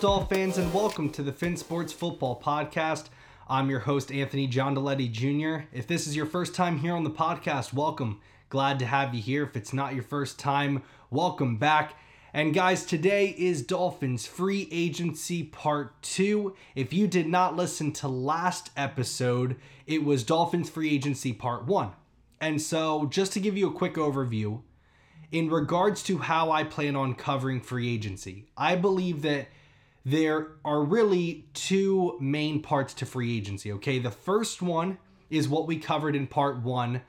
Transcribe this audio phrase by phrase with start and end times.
[0.00, 3.08] Up, Doll fans, and welcome to the Fin Sports Football Podcast.
[3.50, 5.66] I'm your host, Anthony John Deletti Jr.
[5.74, 8.18] If this is your first time here on the podcast, welcome.
[8.48, 9.42] Glad to have you here.
[9.42, 11.98] If it's not your first time, welcome back.
[12.32, 16.56] And guys, today is Dolphins Free Agency Part 2.
[16.74, 21.90] If you did not listen to last episode, it was Dolphins Free Agency Part 1.
[22.40, 24.62] And so, just to give you a quick overview,
[25.30, 29.48] in regards to how I plan on covering free agency, I believe that
[30.10, 33.72] there are really two main parts to free agency.
[33.72, 34.98] Okay, the first one
[35.30, 37.02] is what we covered in part one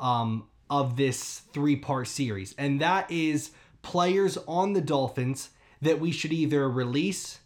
[0.00, 3.52] um, of this three part series, and that is
[3.82, 7.40] players on the Dolphins that we should either release,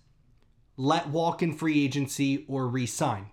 [0.77, 3.27] let walk in free agency, or re sign.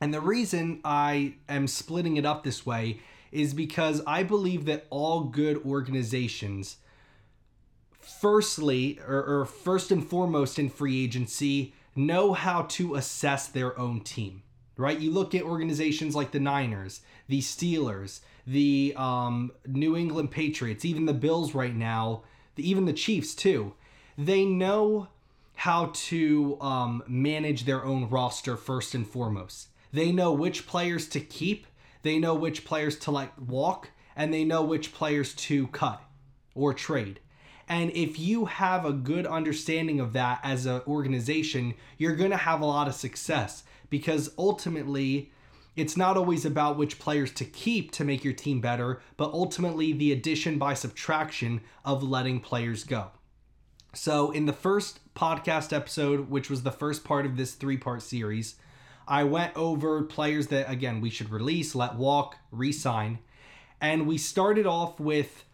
[0.00, 3.00] And the reason I am splitting it up this way
[3.32, 6.76] is because I believe that all good organizations,
[8.20, 14.00] firstly, or, or, first and foremost in free agency, know how to assess their own
[14.00, 14.42] team,
[14.76, 14.98] right?
[14.98, 21.06] You look at organizations like the Niners, the Steelers, the um, New England Patriots, even
[21.06, 22.22] the Bills right now,
[22.56, 23.74] the, even the Chiefs too.
[24.16, 25.08] They know
[25.56, 29.68] how to um, manage their own roster first and foremost.
[29.92, 31.66] They know which players to keep
[32.04, 36.00] they know which players to like walk and they know which players to cut
[36.54, 37.18] or trade.
[37.68, 42.36] And if you have a good understanding of that as an organization, you're going to
[42.36, 45.32] have a lot of success because ultimately
[45.76, 49.92] it's not always about which players to keep to make your team better, but ultimately
[49.92, 53.10] the addition by subtraction of letting players go.
[53.92, 58.02] So, in the first podcast episode, which was the first part of this three part
[58.02, 58.56] series,
[59.06, 63.18] I went over players that, again, we should release, let walk, resign.
[63.80, 65.44] And we started off with,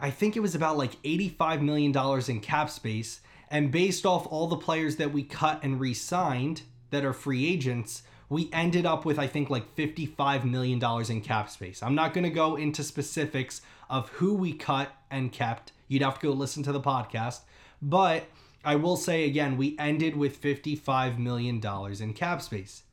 [0.00, 1.94] I think it was about like $85 million
[2.28, 3.20] in cap space.
[3.50, 7.46] And based off all the players that we cut and re signed that are free
[7.46, 10.80] agents, we ended up with, I think, like $55 million
[11.10, 11.82] in cap space.
[11.82, 15.72] I'm not going to go into specifics of who we cut and kept.
[15.88, 17.40] You'd have to go listen to the podcast.
[17.82, 18.24] But
[18.64, 21.60] I will say again, we ended with $55 million
[22.00, 22.84] in cap space.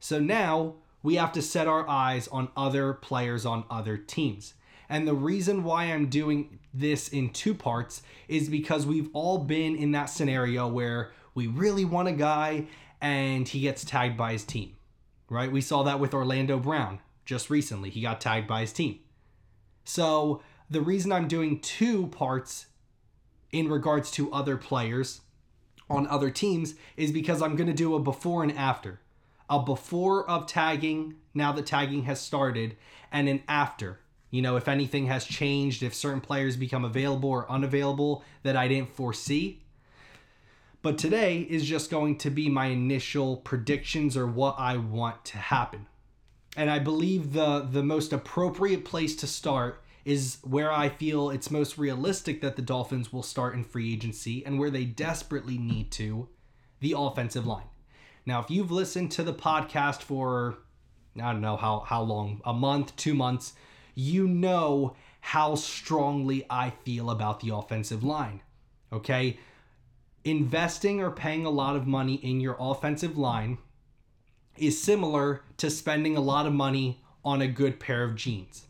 [0.00, 4.54] So now we have to set our eyes on other players on other teams.
[4.88, 9.76] And the reason why I'm doing this in two parts is because we've all been
[9.76, 12.66] in that scenario where we really want a guy
[13.00, 14.76] and he gets tagged by his team,
[15.28, 15.50] right?
[15.50, 17.90] We saw that with Orlando Brown just recently.
[17.90, 19.00] He got tagged by his team.
[19.84, 22.66] So the reason I'm doing two parts
[23.52, 25.20] in regards to other players
[25.88, 29.00] on other teams is because I'm going to do a before and after
[29.48, 32.76] a before of tagging now that tagging has started
[33.12, 34.00] and an after
[34.30, 38.68] you know if anything has changed if certain players become available or unavailable that i
[38.68, 39.60] didn't foresee.
[40.82, 45.38] But today is just going to be my initial predictions or what i want to
[45.38, 45.86] happen.
[46.56, 51.50] And i believe the the most appropriate place to start is where i feel it's
[51.50, 55.90] most realistic that the dolphins will start in free agency and where they desperately need
[55.90, 56.28] to
[56.80, 57.66] the offensive line.
[58.24, 60.58] Now, if you've listened to the podcast for
[61.20, 63.54] I don't know how how long, a month, 2 months,
[63.96, 68.42] you know how strongly I feel about the offensive line.
[68.92, 69.38] Okay?
[70.24, 73.58] Investing or paying a lot of money in your offensive line
[74.56, 78.66] is similar to spending a lot of money on a good pair of jeans.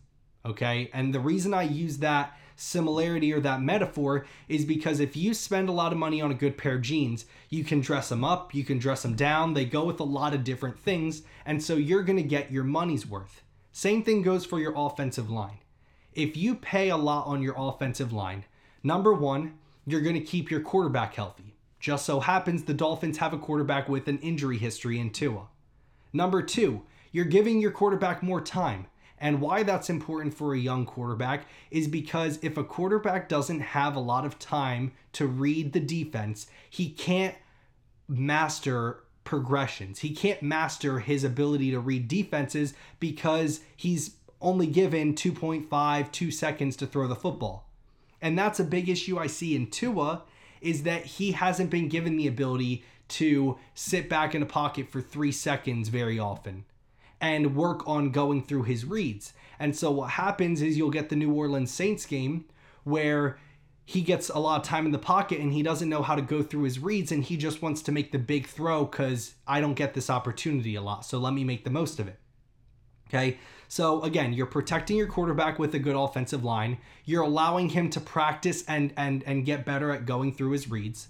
[0.46, 0.88] Okay?
[0.94, 5.68] And the reason I use that similarity or that metaphor is because if you spend
[5.68, 8.54] a lot of money on a good pair of jeans, you can dress them up,
[8.54, 9.52] you can dress them down.
[9.52, 12.64] They go with a lot of different things, and so you're going to get your
[12.64, 13.42] money's worth.
[13.76, 15.58] Same thing goes for your offensive line.
[16.14, 18.46] If you pay a lot on your offensive line,
[18.82, 21.56] number one, you're going to keep your quarterback healthy.
[21.78, 25.48] Just so happens the Dolphins have a quarterback with an injury history in Tua.
[26.10, 28.86] Number two, you're giving your quarterback more time.
[29.18, 33.94] And why that's important for a young quarterback is because if a quarterback doesn't have
[33.94, 37.34] a lot of time to read the defense, he can't
[38.08, 39.98] master progressions.
[39.98, 46.76] He can't master his ability to read defenses because he's only given 2.5, 2 seconds
[46.76, 47.68] to throw the football.
[48.22, 50.22] And that's a big issue I see in Tua
[50.60, 55.00] is that he hasn't been given the ability to sit back in a pocket for
[55.00, 56.64] three seconds very often
[57.20, 59.32] and work on going through his reads.
[59.58, 62.46] And so what happens is you'll get the New Orleans Saints game
[62.84, 63.38] where
[63.88, 66.20] he gets a lot of time in the pocket and he doesn't know how to
[66.20, 69.60] go through his reads and he just wants to make the big throw because I
[69.60, 71.06] don't get this opportunity a lot.
[71.06, 72.18] So let me make the most of it.
[73.08, 73.38] Okay.
[73.68, 76.78] So again, you're protecting your quarterback with a good offensive line.
[77.04, 81.06] You're allowing him to practice and and and get better at going through his reads.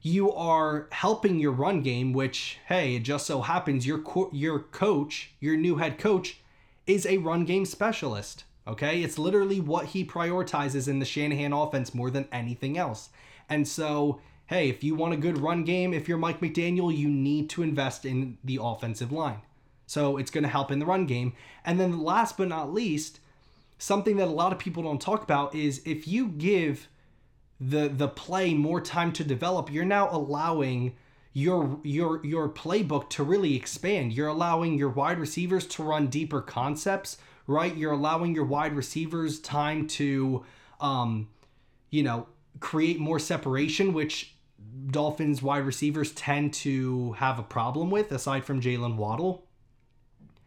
[0.00, 4.60] You are helping your run game, which hey, it just so happens your co- your
[4.60, 6.40] coach, your new head coach,
[6.86, 8.44] is a run game specialist.
[8.68, 13.10] Okay, it's literally what he prioritizes in the Shanahan offense more than anything else.
[13.48, 17.08] And so, hey, if you want a good run game, if you're Mike McDaniel, you
[17.08, 19.40] need to invest in the offensive line.
[19.86, 21.32] So it's going to help in the run game.
[21.64, 23.20] And then last but not least,
[23.78, 26.88] something that a lot of people don't talk about is if you give
[27.58, 30.94] the the play more time to develop, you're now allowing
[31.32, 34.12] your your your playbook to really expand.
[34.12, 37.76] You're allowing your wide receivers to run deeper concepts, right?
[37.76, 40.44] You're allowing your wide receivers time to
[40.80, 41.28] um
[41.90, 42.26] you know,
[42.60, 44.34] create more separation, which
[44.88, 49.46] Dolphins wide receivers tend to have a problem with, aside from Jaylen Waddle.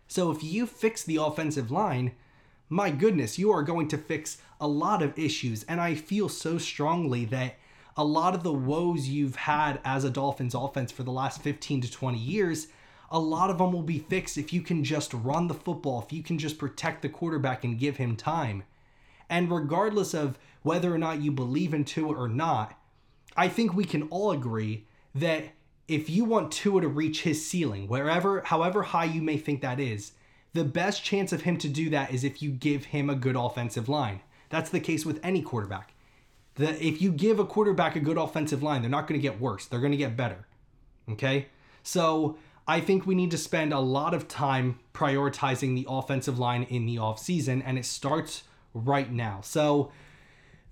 [0.07, 2.13] So if you fix the offensive line,
[2.67, 5.63] my goodness, you are going to fix a lot of issues.
[5.63, 7.55] And I feel so strongly that
[7.97, 11.81] a lot of the woes you've had as a Dolphins offense for the last 15
[11.81, 12.67] to 20 years,
[13.11, 16.13] a lot of them will be fixed if you can just run the football, if
[16.13, 18.63] you can just protect the quarterback and give him time.
[19.29, 22.77] And regardless of whether or not you believe in Tua or not,
[23.35, 24.85] I think we can all agree
[25.15, 25.45] that
[25.87, 29.79] if you want Tua to reach his ceiling, wherever, however high you may think that
[29.79, 30.11] is,
[30.53, 33.35] the best chance of him to do that is if you give him a good
[33.35, 34.21] offensive line.
[34.49, 35.93] That's the case with any quarterback.
[36.55, 39.39] The, if you give a quarterback a good offensive line, they're not going to get
[39.39, 39.65] worse.
[39.65, 40.47] They're going to get better.
[41.09, 41.47] Okay?
[41.83, 42.37] So
[42.69, 46.85] I think we need to spend a lot of time prioritizing the offensive line in
[46.85, 48.43] the offseason, and it starts
[48.75, 49.39] right now.
[49.41, 49.91] So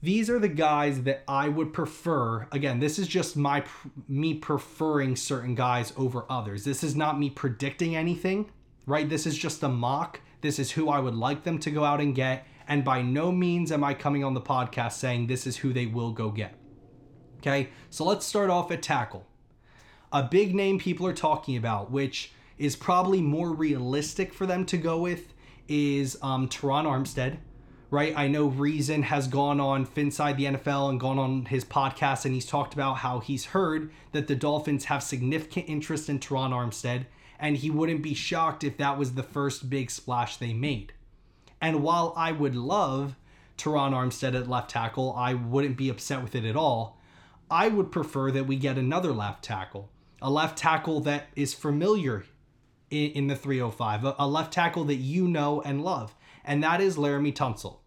[0.04, 2.48] these are the guys that I would prefer.
[2.52, 3.64] Again, this is just my
[4.08, 6.64] me preferring certain guys over others.
[6.64, 8.52] This is not me predicting anything,
[8.86, 9.10] right?
[9.10, 10.22] This is just a mock.
[10.42, 13.32] This is who I would like them to go out and get, and by no
[13.32, 16.54] means am I coming on the podcast saying this is who they will go get.
[17.40, 17.70] Okay?
[17.90, 19.26] So let's start off at tackle.
[20.12, 24.78] A big name people are talking about, which is probably more realistic for them to
[24.78, 25.34] go with,
[25.68, 27.38] is um, Terron Armstead
[27.90, 28.14] right?
[28.18, 32.34] I know Reason has gone on Finside the NFL and gone on his podcast, and
[32.34, 37.06] he's talked about how he's heard that the Dolphins have significant interest in Terron Armstead,
[37.40, 40.94] and he wouldn't be shocked if that was the first big splash they made.
[41.62, 43.16] And while I would love
[43.58, 47.00] Terron Armstead at left tackle, I wouldn't be upset with it at all.
[47.50, 49.90] I would prefer that we get another left tackle,
[50.22, 52.26] a left tackle that is familiar
[52.90, 56.16] in, in the 305, a, a left tackle that you know and love
[56.48, 57.80] and that is Laremy Tunsil.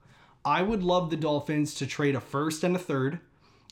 [0.45, 3.19] I would love the Dolphins to trade a first and a third,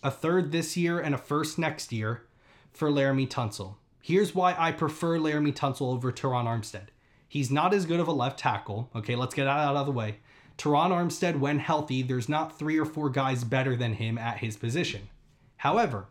[0.03, 2.25] a third this year and a first next year
[2.73, 3.77] for Laremy Tunsil.
[4.01, 6.89] Here's why I prefer Laremy Tunsil over Terron Armstead.
[7.29, 8.91] He's not as good of a left tackle.
[8.97, 10.21] Okay, let's get that out of the way.
[10.57, 14.57] Terron Armstead, when healthy, there's not three or four guys better than him at his
[14.57, 15.11] position.
[15.59, 16.07] However,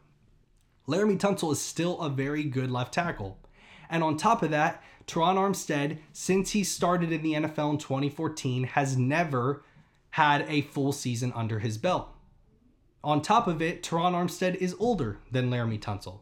[0.88, 3.38] Laremy Tunsil is still a very good left tackle.
[3.90, 8.64] And on top of that, Terron Armstead, since he started in the NFL in 2014,
[8.64, 9.64] has never
[10.12, 12.10] had a full season under his belt.
[13.04, 16.22] On top of it, Terron Armstead is older than Laremy Tunsil.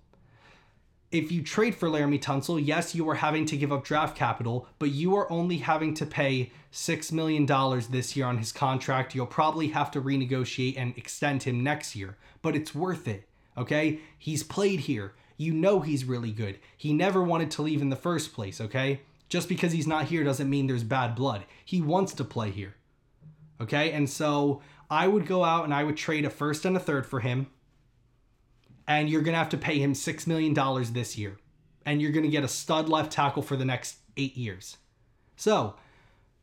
[1.11, 4.67] If you trade for Laremy Tunsil, yes, you are having to give up draft capital,
[4.79, 7.45] but you are only having to pay $6 million
[7.89, 9.13] this year on his contract.
[9.13, 13.29] You'll probably have to renegotiate and extend him next year, but it's worth it.
[13.57, 13.99] Okay?
[14.17, 16.59] He's played here you know he's really good.
[16.77, 19.01] He never wanted to leave in the first place, okay?
[19.27, 21.45] Just because he's not here doesn't mean there's bad blood.
[21.63, 22.75] He wants to play here.
[23.59, 23.91] Okay?
[23.91, 27.05] And so I would go out and I would trade a first and a third
[27.05, 27.47] for him.
[28.87, 30.53] And you're going to have to pay him $6 million
[30.93, 31.37] this year.
[31.85, 34.77] And you're going to get a stud left tackle for the next eight years.
[35.35, 35.75] So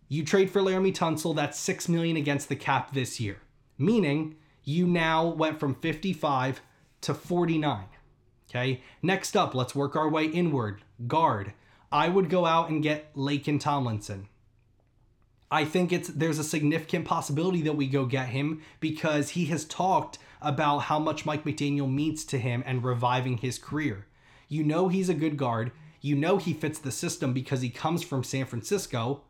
[0.08, 3.38] you trade for Laremy Tunsil, that's 6 million against the cap this year.
[3.78, 6.60] Meaning you now went from 55
[7.02, 7.84] to 49.
[8.50, 8.82] Okay.
[9.02, 10.82] Next up, let's work our way inward.
[11.06, 11.52] Guard.
[11.90, 14.28] I would go out and get Laken Tomlinson.
[15.50, 19.66] I think it's there's a significant possibility that we go get him because he has
[19.66, 24.06] talked about how much Mike McDaniel means to him and reviving his career.
[24.48, 25.72] You know he's a good guard.
[26.00, 29.22] You know he fits the system because he comes from San Francisco.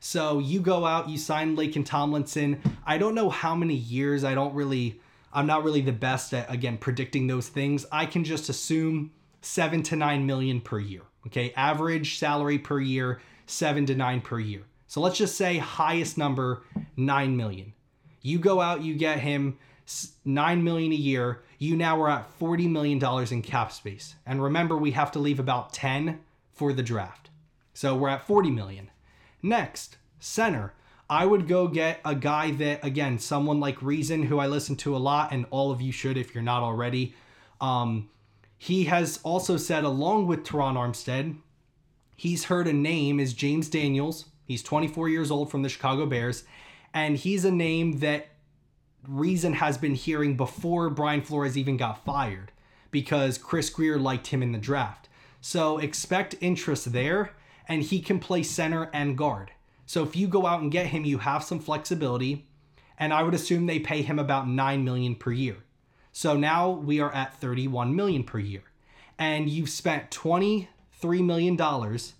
[0.00, 2.60] So you go out, you sign Laken Tomlinson.
[2.86, 4.24] I don't know how many years.
[4.24, 5.00] I don't really
[5.38, 7.86] I'm not really the best at again predicting those things.
[7.92, 11.02] I can just assume seven to nine million per year.
[11.28, 14.62] Okay, average salary per year, seven to nine per year.
[14.88, 16.64] So let's just say highest number,
[16.96, 17.72] nine million.
[18.20, 19.58] You go out, you get him
[20.24, 21.44] nine million a year.
[21.58, 24.16] You now are at forty million dollars in cap space.
[24.26, 26.18] And remember, we have to leave about ten
[26.52, 27.30] for the draft.
[27.74, 28.90] So we're at forty million.
[29.40, 30.74] Next, center.
[31.10, 34.94] I would go get a guy that, again, someone like Reason, who I listen to
[34.94, 37.14] a lot, and all of you should if you're not already.
[37.60, 38.10] Um,
[38.58, 41.38] he has also said, along with Terron Armstead,
[42.16, 44.26] he's heard a name is James Daniels.
[44.44, 46.44] He's 24 years old from the Chicago Bears,
[46.92, 48.28] and he's a name that
[49.06, 52.52] Reason has been hearing before Brian Flores even got fired
[52.90, 55.08] because Chris Grier liked him in the draft.
[55.40, 57.32] So expect interest there,
[57.66, 59.52] and he can play center and guard.
[59.88, 62.44] So if you go out and get him, you have some flexibility,
[62.98, 65.56] and I would assume they pay him about 9 million per year.
[66.12, 68.64] So now we are at 31 million per year.
[69.18, 72.12] And you've spent 23 million dollars.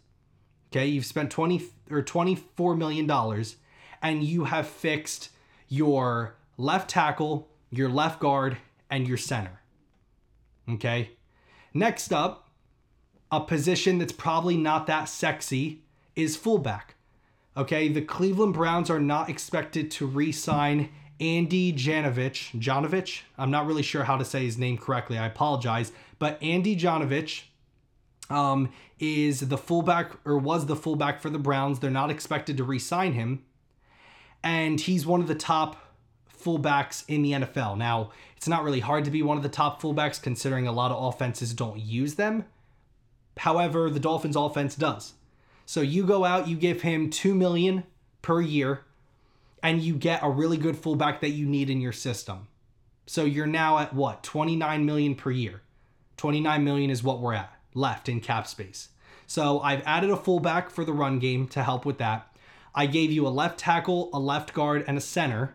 [0.72, 3.56] Okay, you've spent 20 or 24 million dollars
[4.00, 5.28] and you have fixed
[5.68, 8.56] your left tackle, your left guard
[8.88, 9.60] and your center.
[10.70, 11.10] Okay?
[11.74, 12.48] Next up,
[13.30, 15.82] a position that's probably not that sexy
[16.16, 16.94] is fullback.
[17.58, 22.56] Okay, the Cleveland Browns are not expected to re sign Andy Janovich.
[22.56, 23.22] Janovich?
[23.36, 25.18] I'm not really sure how to say his name correctly.
[25.18, 25.90] I apologize.
[26.20, 27.42] But Andy Janovich
[28.30, 31.80] um, is the fullback or was the fullback for the Browns.
[31.80, 33.42] They're not expected to re sign him.
[34.44, 35.84] And he's one of the top
[36.32, 37.76] fullbacks in the NFL.
[37.76, 40.92] Now, it's not really hard to be one of the top fullbacks considering a lot
[40.92, 42.44] of offenses don't use them.
[43.38, 45.14] However, the Dolphins offense does.
[45.68, 47.84] So you go out, you give him 2 million
[48.22, 48.86] per year
[49.62, 52.48] and you get a really good fullback that you need in your system.
[53.04, 54.22] So you're now at what?
[54.22, 55.60] 29 million per year.
[56.16, 58.88] 29 million is what we're at left in cap space.
[59.26, 62.34] So I've added a fullback for the run game to help with that.
[62.74, 65.54] I gave you a left tackle, a left guard, and a center.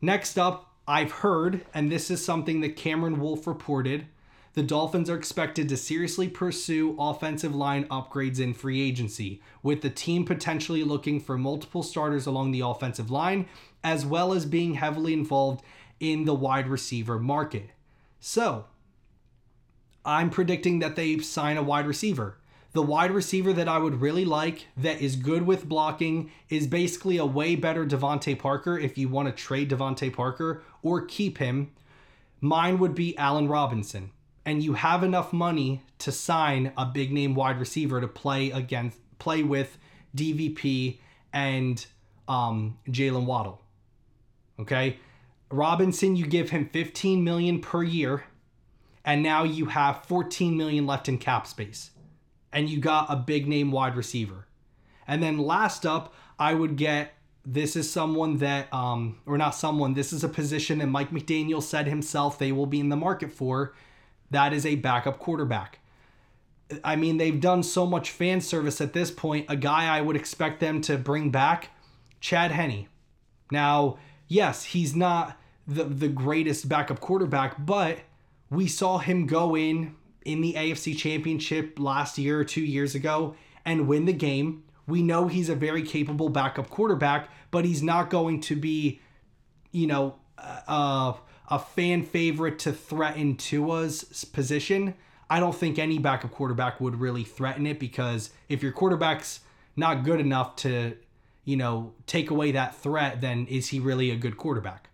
[0.00, 4.06] Next up, I've heard, and this is something that Cameron Wolfe reported,
[4.54, 9.90] the Dolphins are expected to seriously pursue offensive line upgrades in free agency, with the
[9.90, 13.46] team potentially looking for multiple starters along the offensive line,
[13.84, 15.64] as well as being heavily involved
[16.00, 17.70] in the wide receiver market.
[18.18, 18.64] So,
[20.04, 22.38] I'm predicting that they sign a wide receiver.
[22.72, 27.18] The wide receiver that I would really like that is good with blocking is basically
[27.18, 31.70] a way better DeVante Parker if you want to trade DeVante Parker or keep him.
[32.40, 34.10] Mine would be Allen Robinson
[34.50, 38.98] and you have enough money to sign a big name wide receiver to play against
[39.20, 39.78] play with
[40.16, 40.98] DVP
[41.32, 41.86] and
[42.26, 43.62] um, Jaylen Waddle.
[44.58, 44.98] Okay,
[45.52, 48.24] Robinson, you give him 15 million per year,
[49.04, 51.92] and now you have 14 million left in cap space,
[52.52, 54.48] and you got a big name wide receiver.
[55.06, 57.12] And then last up, I would get
[57.46, 61.62] this is someone that, um, or not someone, this is a position that Mike McDaniel
[61.62, 63.74] said himself they will be in the market for
[64.30, 65.78] that is a backup quarterback.
[66.84, 69.46] I mean, they've done so much fan service at this point.
[69.48, 71.70] A guy I would expect them to bring back,
[72.20, 72.86] Chad Henne.
[73.50, 77.98] Now, yes, he's not the, the greatest backup quarterback, but
[78.50, 83.34] we saw him go in in the AFC Championship last year or two years ago
[83.64, 84.64] and win the game.
[84.86, 89.00] We know he's a very capable backup quarterback, but he's not going to be,
[89.72, 91.14] you know, uh,
[91.50, 94.94] a fan favorite to threaten Tua's position.
[95.28, 99.40] I don't think any backup quarterback would really threaten it because if your quarterback's
[99.76, 100.96] not good enough to,
[101.44, 104.88] you know, take away that threat, then is he really a good quarterback?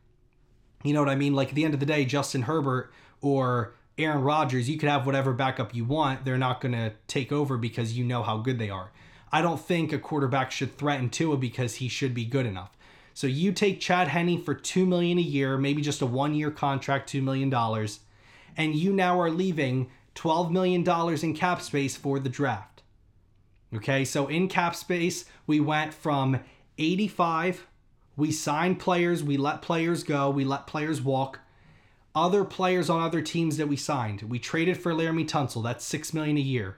[0.83, 1.35] You know what I mean?
[1.35, 5.07] Like at the end of the day, Justin Herbert or Aaron Rodgers, you could have
[5.07, 6.25] whatever backup you want.
[6.25, 8.93] They're not going to take over because you know how good they are.
[9.33, 12.77] I don't think a quarterback should threaten Tua because he should be good enough.
[13.16, 17.08] So you take Chad Henne for two million a year, maybe just a one-year contract,
[17.08, 18.00] two million dollars,
[18.58, 22.82] and you now are leaving twelve million dollars in cap space for the draft.
[23.75, 26.40] Okay, so in cap space, we went from
[26.76, 27.66] 85,
[28.18, 31.40] we signed players, we let players go, we let players walk.
[32.14, 34.25] Other players on other teams that we signed.
[34.25, 36.76] We traded for Laremy Tunsil, that's six million a year.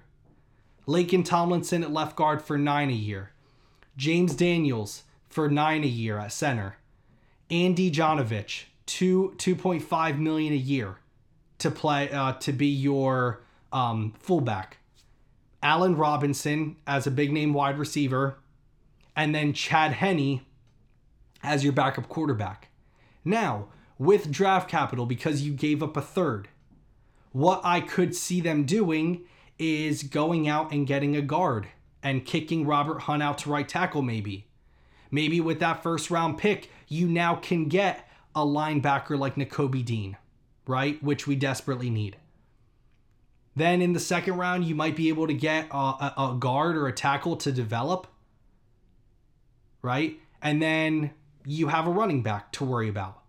[0.87, 3.33] Laken Tomlinson at left guard for nine a year.
[3.97, 6.77] James Daniels, for nine a year at center.
[7.51, 10.97] Andy Janovich, two two point five million a year
[11.59, 13.43] to play uh, to be your
[13.73, 14.79] um, fullback.
[15.63, 18.39] Allen Robinson as a big name wide receiver,
[19.17, 20.43] and then Chad Henne
[21.43, 22.69] as your backup quarterback.
[23.25, 23.69] Now,
[23.99, 26.49] with draft capital, because you gave up a third,
[27.33, 29.23] what I could see them doing
[29.59, 31.69] is going out and getting a guard
[32.03, 34.47] and kicking Robert Hunt out to right tackle, maybe.
[35.11, 40.17] Maybe with that first round pick, you now can get a linebacker like Nakobe Dean,
[40.67, 41.03] right?
[41.03, 42.17] Which we desperately need.
[43.57, 46.77] Then in the second round, you might be able to get a, a, a guard
[46.77, 48.07] or a tackle to develop,
[49.83, 50.21] right?
[50.41, 51.11] And then
[51.45, 53.23] you have a running back to worry about.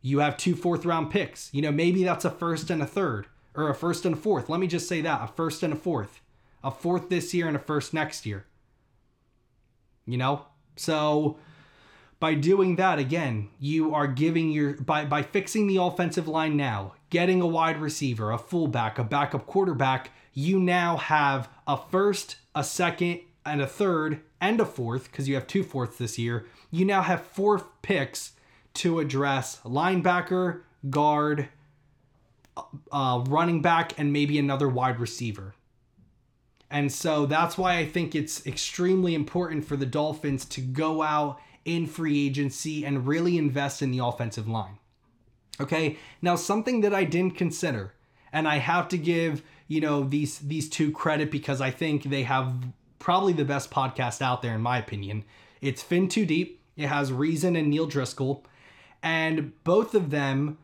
[0.00, 1.52] You have two fourth round picks.
[1.52, 4.48] You know, maybe that's a first and a third, or a first and a fourth.
[4.48, 6.20] Let me just say that a first and a fourth.
[6.62, 8.46] A fourth this year and a first next year.
[10.06, 10.46] You know?
[10.76, 11.38] So
[12.20, 16.94] by doing that again, you are giving your by by fixing the offensive line now,
[17.10, 22.62] getting a wide receiver, a fullback, a backup quarterback, you now have a first, a
[22.62, 26.46] second, and a third, and a fourth, because you have two fourths this year.
[26.70, 28.32] You now have four picks
[28.74, 31.48] to address linebacker, guard,
[32.92, 35.54] uh, running back, and maybe another wide receiver.
[36.70, 41.40] And so that's why I think it's extremely important for the Dolphins to go out
[41.64, 44.78] in free agency and really invest in the offensive line.
[45.60, 47.94] Okay, now something that I didn't consider,
[48.32, 52.24] and I have to give you know these these two credit because I think they
[52.24, 52.52] have
[52.98, 55.24] probably the best podcast out there in my opinion.
[55.60, 56.60] It's Fin Too Deep.
[56.76, 58.44] It has Reason and Neil Driscoll,
[59.02, 60.58] and both of them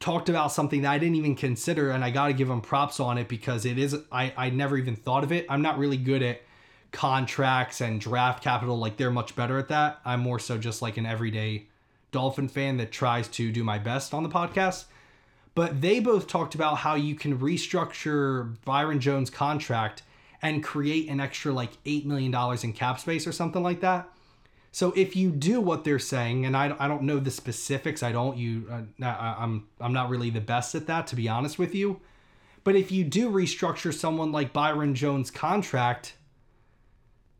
[0.00, 2.98] talked about something that I didn't even consider, and I got to give them props
[2.98, 5.46] on it because it is I I never even thought of it.
[5.48, 6.42] I'm not really good at
[6.90, 10.00] contracts and draft capital like they're much better at that.
[10.04, 11.66] I'm more so just like an everyday
[12.10, 14.86] Dolphin fan that tries to do my best on the podcast.
[15.54, 20.02] But they both talked about how you can restructure Byron Jones' contract
[20.42, 24.08] and create an extra like $8 million in cap space or something like that.
[24.72, 28.12] So if you do what they're saying, and I, I don't know the specifics, I
[28.12, 31.58] don't you uh, I, I'm I'm not really the best at that to be honest
[31.58, 32.00] with you.
[32.62, 36.14] But if you do restructure someone like Byron Jones' contract,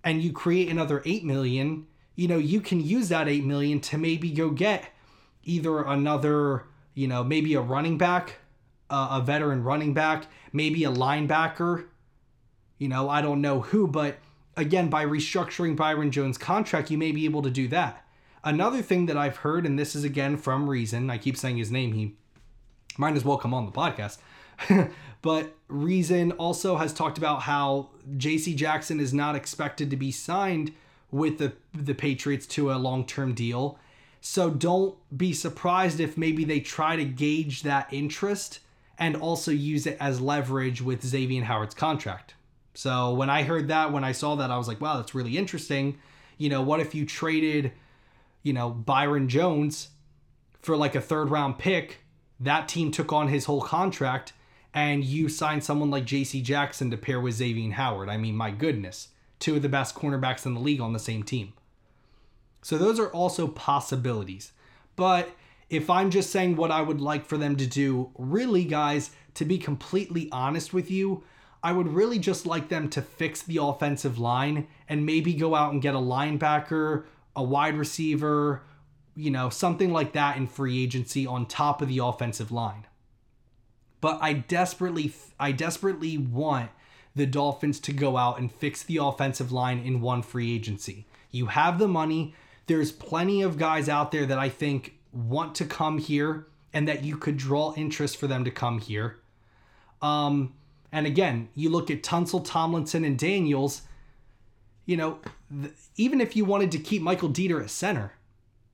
[0.04, 3.98] and you create another 8 million, you know, you can use that 8 million to
[3.98, 4.90] maybe go get
[5.44, 6.64] either another,
[6.94, 8.36] you know, maybe a running back,
[8.88, 11.86] uh, a veteran running back, maybe a linebacker.
[12.78, 14.18] You know, I don't know who, but
[14.56, 18.04] again, by restructuring Byron Jones' contract, you may be able to do that.
[18.42, 21.70] Another thing that I've heard, and this is again from Reason, I keep saying his
[21.70, 22.14] name, he
[22.96, 24.18] might as well come on the podcast.
[25.22, 28.54] but Reason also has talked about how J.C.
[28.54, 30.72] Jackson is not expected to be signed
[31.10, 33.78] with the the Patriots to a long term deal.
[34.20, 38.60] So don't be surprised if maybe they try to gauge that interest
[38.98, 42.34] and also use it as leverage with Xavier Howard's contract.
[42.74, 45.36] So when I heard that, when I saw that, I was like, wow, that's really
[45.36, 45.98] interesting.
[46.38, 47.72] You know, what if you traded,
[48.42, 49.88] you know, Byron Jones
[50.62, 51.98] for like a third round pick?
[52.38, 54.32] That team took on his whole contract
[54.72, 56.40] and you sign someone like J.C.
[56.42, 58.08] Jackson to pair with Xavier Howard.
[58.08, 61.22] I mean, my goodness, two of the best cornerbacks in the league on the same
[61.22, 61.52] team.
[62.62, 64.52] So those are also possibilities.
[64.96, 65.30] But
[65.68, 69.44] if I'm just saying what I would like for them to do, really, guys, to
[69.44, 71.22] be completely honest with you,
[71.62, 75.72] I would really just like them to fix the offensive line and maybe go out
[75.72, 77.04] and get a linebacker,
[77.36, 78.62] a wide receiver,
[79.14, 82.86] you know, something like that in free agency on top of the offensive line.
[84.00, 86.70] But I desperately I desperately want
[87.14, 91.06] the Dolphins to go out and fix the offensive line in one free agency.
[91.30, 92.34] You have the money.
[92.66, 97.04] There's plenty of guys out there that I think want to come here and that
[97.04, 99.18] you could draw interest for them to come here.
[100.00, 100.54] Um,
[100.92, 103.82] and again, you look at Tunsil, Tomlinson, and Daniels.
[104.86, 105.18] You know,
[105.50, 108.12] th- even if you wanted to keep Michael Deiter at center,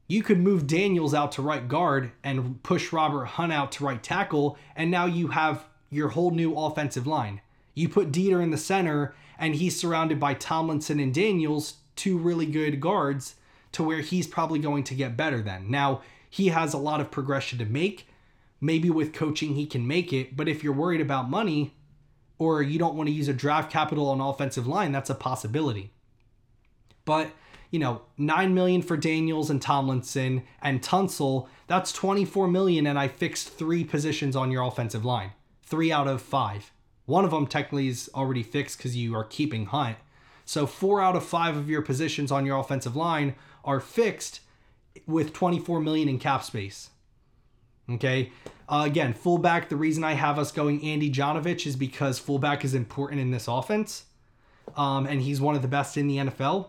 [0.08, 4.02] you could move Daniels out to right guard and push Robert Hunt out to right
[4.02, 7.40] tackle, and now you have your whole new offensive line.
[7.74, 12.46] You put Deiter in the center, and he's surrounded by Tomlinson and Daniels, two really
[12.46, 13.34] good guards,
[13.72, 15.70] to where he's probably going to get better then.
[15.70, 18.08] Now, he has a lot of progression to make.
[18.58, 21.74] Maybe with coaching he can make it, but if you're worried about money
[22.38, 25.92] or you don't want to use a draft capital on offensive line, that's a possibility.
[27.04, 27.30] But
[27.70, 33.08] you know, 9 million for Daniels and Tomlinson and Tunsil, that's 24 million and I
[33.08, 35.32] fixed 3 positions on your offensive line.
[35.64, 36.72] 3 out of 5.
[37.06, 39.96] One of them technically is already fixed cuz you are keeping Hunt.
[40.44, 44.40] So 4 out of 5 of your positions on your offensive line are fixed
[45.06, 46.90] with 24 million in cap space.
[47.90, 48.32] Okay?
[48.68, 52.74] Uh, again, fullback, the reason I have us going Andy Janovich is because fullback is
[52.74, 54.04] important in this offense.
[54.76, 56.68] Um, and he's one of the best in the NFL.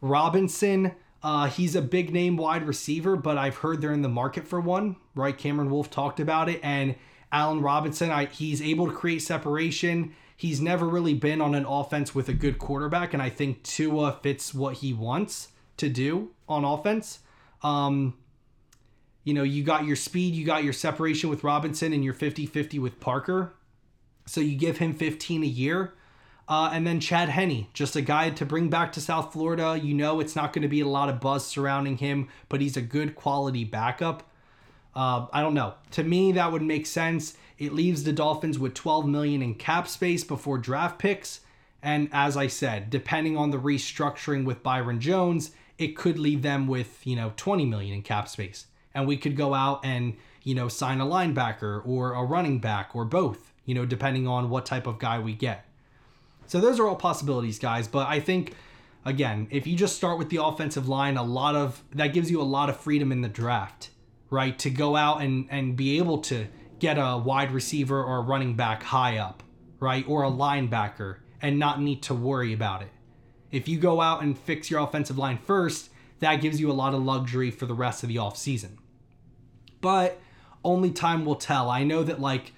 [0.00, 4.46] Robinson, uh, he's a big name wide receiver, but I've heard they're in the market
[4.46, 5.36] for one, right?
[5.36, 6.60] Cameron Wolfe talked about it.
[6.62, 6.94] And
[7.30, 10.14] Allen Robinson, I, he's able to create separation.
[10.36, 14.18] He's never really been on an offense with a good quarterback, and I think Tua
[14.22, 17.18] fits what he wants to do on offense.
[17.62, 18.14] Um,
[19.24, 22.46] you know, you got your speed, you got your separation with Robinson, and your 50
[22.46, 23.52] 50 with Parker.
[24.26, 25.94] So you give him 15 a year.
[26.48, 29.78] Uh, and then Chad Henne, just a guy to bring back to South Florida.
[29.80, 32.76] You know, it's not going to be a lot of buzz surrounding him, but he's
[32.76, 34.24] a good quality backup.
[34.94, 35.74] Uh, I don't know.
[35.92, 37.36] To me, that would make sense.
[37.56, 41.40] It leaves the Dolphins with 12 million in cap space before draft picks.
[41.82, 46.66] And as I said, depending on the restructuring with Byron Jones, it could leave them
[46.66, 48.66] with, you know, 20 million in cap space.
[48.94, 52.90] And we could go out and, you know, sign a linebacker or a running back
[52.94, 55.64] or both, you know, depending on what type of guy we get.
[56.46, 57.86] So those are all possibilities, guys.
[57.86, 58.54] But I think,
[59.04, 62.40] again, if you just start with the offensive line, a lot of that gives you
[62.40, 63.90] a lot of freedom in the draft,
[64.30, 64.58] right?
[64.58, 66.48] To go out and, and be able to
[66.80, 69.44] get a wide receiver or a running back high up,
[69.78, 70.04] right?
[70.08, 72.90] Or a linebacker and not need to worry about it.
[73.52, 76.94] If you go out and fix your offensive line first, that gives you a lot
[76.94, 78.78] of luxury for the rest of the offseason.
[79.80, 80.20] But
[80.64, 81.70] only time will tell.
[81.70, 82.52] I know that, like,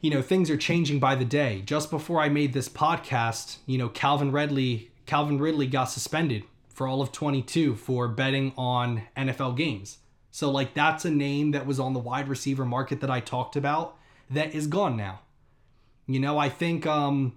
[0.00, 1.62] you know, things are changing by the day.
[1.64, 6.86] Just before I made this podcast, you know, Calvin Ridley, Calvin Ridley got suspended for
[6.86, 9.98] all of 22 for betting on NFL games.
[10.30, 13.56] So, like, that's a name that was on the wide receiver market that I talked
[13.56, 13.96] about
[14.30, 15.20] that is gone now.
[16.06, 17.34] You know, I think um,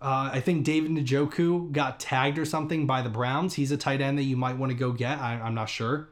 [0.00, 3.54] uh, I think David Njoku got tagged or something by the Browns.
[3.54, 5.18] He's a tight end that you might want to go get.
[5.18, 6.08] I, I'm not sure.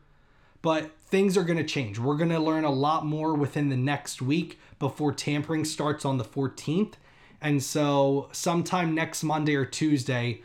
[0.62, 1.98] But things are going to change.
[1.98, 6.18] We're going to learn a lot more within the next week before tampering starts on
[6.18, 6.94] the 14th.
[7.40, 10.42] And so, sometime next Monday or Tuesday,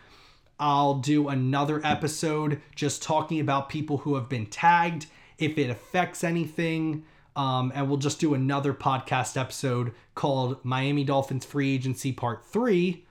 [0.59, 5.05] I'll do another episode just talking about people who have been tagged,
[5.37, 7.05] if it affects anything.
[7.35, 13.05] Um, and we'll just do another podcast episode called Miami Dolphins Free Agency Part 3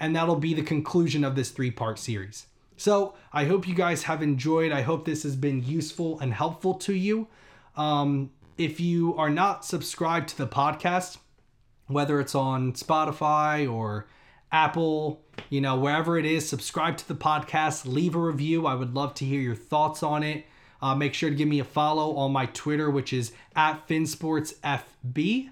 [0.00, 2.46] and that'll be the conclusion of this three part series.
[2.80, 4.72] So I hope you guys have enjoyed.
[4.72, 7.28] I hope this has been useful and helpful to you.
[7.76, 11.18] Um, if you are not subscribed to the podcast,
[11.88, 14.06] whether it's on Spotify or
[14.50, 18.66] Apple, you know, wherever it is, subscribe to the podcast, leave a review.
[18.66, 20.46] I would love to hear your thoughts on it.
[20.80, 25.50] Uh, make sure to give me a follow on my Twitter, which is at FinSportsFB.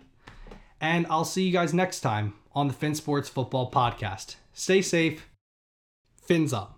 [0.80, 4.36] And I'll see you guys next time on the FinSports Football Podcast.
[4.54, 5.28] Stay safe.
[6.22, 6.77] Fins up.